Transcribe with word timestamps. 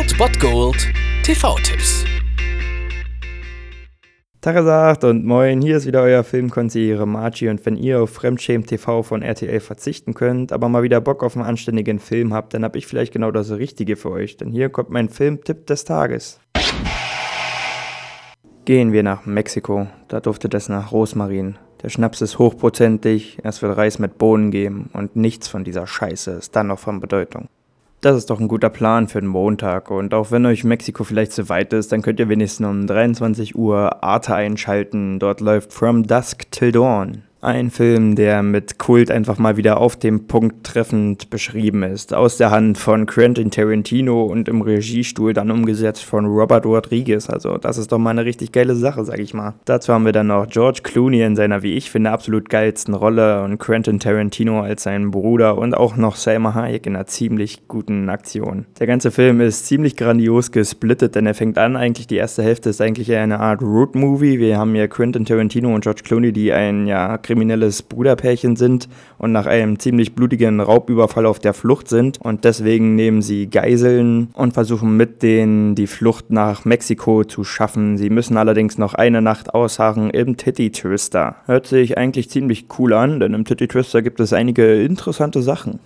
Old 0.00 0.16
Bot 0.16 0.40
Gold 0.40 0.88
TV-Tipps. 1.24 2.06
Tagesacht 4.40 5.04
und 5.04 5.26
moin, 5.26 5.60
hier 5.60 5.76
ist 5.76 5.84
wieder 5.84 6.00
euer 6.00 6.24
Filmkonsigliere 6.24 7.06
Margie 7.06 7.50
und 7.50 7.66
wenn 7.66 7.76
ihr 7.76 8.00
auf 8.00 8.08
Fremdschämen 8.08 8.66
TV 8.66 9.02
von 9.02 9.20
RTL 9.20 9.60
verzichten 9.60 10.14
könnt, 10.14 10.52
aber 10.52 10.70
mal 10.70 10.82
wieder 10.82 11.02
Bock 11.02 11.22
auf 11.22 11.36
einen 11.36 11.44
anständigen 11.44 11.98
Film 11.98 12.32
habt, 12.32 12.54
dann 12.54 12.64
hab 12.64 12.76
ich 12.76 12.86
vielleicht 12.86 13.12
genau 13.12 13.30
das 13.30 13.50
Richtige 13.50 13.96
für 13.96 14.10
euch, 14.10 14.38
denn 14.38 14.50
hier 14.50 14.70
kommt 14.70 14.88
mein 14.88 15.10
Filmtipp 15.10 15.66
des 15.66 15.84
Tages. 15.84 16.40
Gehen 18.64 18.92
wir 18.92 19.02
nach 19.02 19.26
Mexiko, 19.26 19.86
da 20.08 20.20
duftet 20.20 20.54
es 20.54 20.70
nach 20.70 20.92
Rosmarin. 20.92 21.58
Der 21.82 21.90
Schnaps 21.90 22.22
ist 22.22 22.38
hochprozentig, 22.38 23.36
es 23.42 23.60
wird 23.60 23.76
Reis 23.76 23.98
mit 23.98 24.16
Bohnen 24.16 24.50
geben 24.50 24.88
und 24.94 25.14
nichts 25.14 25.46
von 25.48 25.62
dieser 25.62 25.86
Scheiße 25.86 26.30
ist 26.30 26.56
dann 26.56 26.68
noch 26.68 26.78
von 26.78 27.00
Bedeutung. 27.00 27.48
Das 28.00 28.16
ist 28.16 28.30
doch 28.30 28.40
ein 28.40 28.48
guter 28.48 28.70
Plan 28.70 29.08
für 29.08 29.20
den 29.20 29.28
Montag. 29.28 29.90
Und 29.90 30.14
auch 30.14 30.30
wenn 30.30 30.46
euch 30.46 30.64
Mexiko 30.64 31.04
vielleicht 31.04 31.32
zu 31.32 31.50
weit 31.50 31.74
ist, 31.74 31.92
dann 31.92 32.00
könnt 32.00 32.18
ihr 32.18 32.30
wenigstens 32.30 32.66
um 32.66 32.86
23 32.86 33.56
Uhr 33.56 34.02
Arte 34.02 34.34
einschalten. 34.34 35.18
Dort 35.18 35.40
läuft 35.40 35.74
From 35.74 36.06
Dusk 36.06 36.50
Till 36.50 36.72
Dawn. 36.72 37.24
Ein 37.42 37.70
Film, 37.70 38.16
der 38.16 38.42
mit 38.42 38.78
Kult 38.78 39.10
einfach 39.10 39.38
mal 39.38 39.56
wieder 39.56 39.78
auf 39.80 39.96
dem 39.96 40.26
Punkt 40.26 40.62
treffend 40.62 41.30
beschrieben 41.30 41.82
ist. 41.82 42.12
Aus 42.12 42.36
der 42.36 42.50
Hand 42.50 42.76
von 42.76 43.06
Quentin 43.06 43.50
Tarantino 43.50 44.24
und 44.24 44.46
im 44.46 44.60
Regiestuhl 44.60 45.32
dann 45.32 45.50
umgesetzt 45.50 46.04
von 46.04 46.26
Robert 46.26 46.66
Rodriguez. 46.66 47.30
Also, 47.30 47.56
das 47.56 47.78
ist 47.78 47.92
doch 47.92 47.98
mal 47.98 48.10
eine 48.10 48.26
richtig 48.26 48.52
geile 48.52 48.74
Sache, 48.74 49.06
sag 49.06 49.20
ich 49.20 49.32
mal. 49.32 49.54
Dazu 49.64 49.94
haben 49.94 50.04
wir 50.04 50.12
dann 50.12 50.26
noch 50.26 50.48
George 50.48 50.80
Clooney 50.82 51.22
in 51.22 51.34
seiner, 51.34 51.62
wie 51.62 51.72
ich 51.78 51.90
finde, 51.90 52.10
absolut 52.10 52.50
geilsten 52.50 52.92
Rolle 52.92 53.42
und 53.42 53.56
Quentin 53.56 54.00
Tarantino 54.00 54.60
als 54.60 54.82
seinen 54.82 55.10
Bruder 55.10 55.56
und 55.56 55.72
auch 55.72 55.96
noch 55.96 56.16
Selma 56.16 56.52
Hayek 56.52 56.84
in 56.84 56.94
einer 56.94 57.06
ziemlich 57.06 57.66
guten 57.68 58.10
Aktion. 58.10 58.66
Der 58.78 58.86
ganze 58.86 59.10
Film 59.10 59.40
ist 59.40 59.64
ziemlich 59.64 59.96
grandios 59.96 60.52
gesplittet, 60.52 61.14
denn 61.14 61.24
er 61.24 61.34
fängt 61.34 61.56
an, 61.56 61.78
eigentlich 61.78 62.06
die 62.06 62.16
erste 62.16 62.42
Hälfte 62.42 62.68
ist 62.68 62.82
eigentlich 62.82 63.10
eine 63.14 63.40
Art 63.40 63.62
Road-Movie. 63.62 64.38
Wir 64.38 64.58
haben 64.58 64.74
hier 64.74 64.88
Quentin 64.88 65.24
Tarantino 65.24 65.74
und 65.74 65.80
George 65.80 66.02
Clooney, 66.04 66.32
die 66.32 66.52
ein, 66.52 66.86
ja, 66.86 67.16
kriminelles 67.30 67.82
Bruderpärchen 67.82 68.56
sind 68.56 68.88
und 69.16 69.30
nach 69.30 69.46
einem 69.46 69.78
ziemlich 69.78 70.16
blutigen 70.16 70.58
Raubüberfall 70.58 71.26
auf 71.26 71.38
der 71.38 71.54
Flucht 71.54 71.86
sind 71.86 72.20
und 72.20 72.44
deswegen 72.44 72.96
nehmen 72.96 73.22
sie 73.22 73.48
Geiseln 73.48 74.30
und 74.32 74.54
versuchen 74.54 74.96
mit 74.96 75.22
denen 75.22 75.76
die 75.76 75.86
Flucht 75.86 76.32
nach 76.32 76.64
Mexiko 76.64 77.22
zu 77.22 77.44
schaffen. 77.44 77.98
Sie 77.98 78.10
müssen 78.10 78.36
allerdings 78.36 78.78
noch 78.78 78.94
eine 78.94 79.22
Nacht 79.22 79.54
ausharren 79.54 80.10
im 80.10 80.36
Titty 80.36 80.72
Twister. 80.72 81.36
Hört 81.46 81.68
sich 81.68 81.96
eigentlich 81.96 82.30
ziemlich 82.30 82.66
cool 82.80 82.94
an, 82.94 83.20
denn 83.20 83.32
im 83.32 83.44
Titty 83.44 83.68
Twister 83.68 84.02
gibt 84.02 84.18
es 84.18 84.32
einige 84.32 84.82
interessante 84.82 85.40
Sachen. 85.40 85.78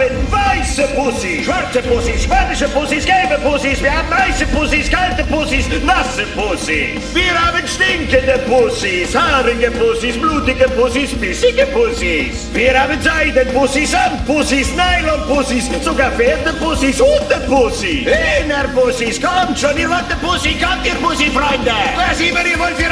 Haben 0.00 0.32
weiße 0.32 0.88
Pussys, 0.96 1.44
schwarze 1.44 1.82
Pussys, 1.82 2.22
spanische 2.22 2.66
Pussys, 2.68 3.04
gelbe 3.04 3.38
Pussys, 3.42 3.82
wir 3.82 3.94
haben 3.94 4.08
heiße 4.10 4.46
Pussys, 4.46 4.90
kalte 4.90 5.22
Pussys, 5.24 5.66
nasse 5.84 6.24
Pussys. 6.34 7.12
Wir 7.12 7.34
haben 7.34 7.68
stinkende 7.68 8.38
Pussys, 8.48 9.14
haarige 9.14 9.70
Pussys, 9.72 10.16
blutige 10.16 10.70
Pussys, 10.70 11.10
bissige 11.12 11.66
Pussys. 11.66 12.48
Wir 12.54 12.80
haben 12.80 12.98
Seidenpussys, 13.02 13.90
Sandpussys, 13.90 14.68
Nylonpussys, 14.74 15.68
sogar 15.84 16.12
Pferdepussys, 16.12 16.98
Hundepussys. 16.98 18.06
Hühnerpussys, 18.06 19.20
kommt 19.20 19.58
schon, 19.58 19.76
ihr 19.76 19.90
wollt 19.90 20.04
eine 20.10 20.16
Pussy, 20.22 20.54
kommt 20.54 20.86
ihr 20.86 20.94
Pussy-Freunde. 20.94 21.72
Was 21.96 22.18
immer 22.20 22.46
ihr 22.46 22.58
wollt, 22.58 22.78
wir 22.78 22.89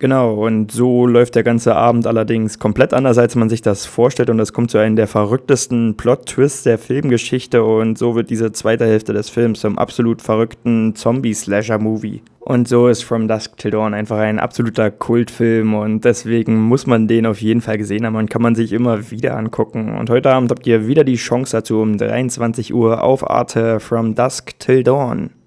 Genau, 0.00 0.32
und 0.32 0.72
so 0.72 1.06
läuft 1.06 1.34
der 1.34 1.42
ganze 1.42 1.76
Abend 1.76 2.06
allerdings 2.06 2.58
komplett 2.58 2.94
anders, 2.94 3.18
als 3.18 3.36
man 3.36 3.50
sich 3.50 3.60
das 3.60 3.84
vorstellt. 3.84 4.30
Und 4.30 4.40
es 4.40 4.54
kommt 4.54 4.70
zu 4.70 4.78
einem 4.78 4.96
der 4.96 5.06
verrücktesten 5.06 5.94
Plot-Twists 5.98 6.62
der 6.62 6.78
Filmgeschichte. 6.78 7.62
Und 7.62 7.98
so 7.98 8.14
wird 8.14 8.30
diese 8.30 8.50
zweite 8.50 8.86
Hälfte 8.86 9.12
des 9.12 9.28
Films 9.28 9.60
zum 9.60 9.78
absolut 9.78 10.22
verrückten 10.22 10.94
Zombie-Slasher-Movie. 10.94 12.22
Und 12.38 12.66
so 12.66 12.88
ist 12.88 13.02
From 13.02 13.28
Dusk 13.28 13.58
Till 13.58 13.72
Dawn 13.72 13.92
einfach 13.92 14.16
ein 14.16 14.38
absoluter 14.38 14.90
Kultfilm 14.90 15.74
und 15.74 16.06
deswegen 16.06 16.58
muss 16.58 16.86
man 16.86 17.06
den 17.06 17.26
auf 17.26 17.42
jeden 17.42 17.60
Fall 17.60 17.76
gesehen 17.76 18.06
haben 18.06 18.16
und 18.16 18.30
kann 18.30 18.40
man 18.40 18.54
sich 18.54 18.72
immer 18.72 19.10
wieder 19.10 19.36
angucken. 19.36 19.94
Und 19.98 20.08
heute 20.08 20.32
Abend 20.32 20.50
habt 20.50 20.66
ihr 20.66 20.86
wieder 20.86 21.04
die 21.04 21.16
Chance 21.16 21.58
dazu 21.58 21.80
um 21.82 21.98
23 21.98 22.72
Uhr 22.72 23.04
auf 23.04 23.28
Arte 23.28 23.78
From 23.78 24.14
Dusk 24.14 24.58
Till 24.58 24.82
Dawn. 24.82 25.30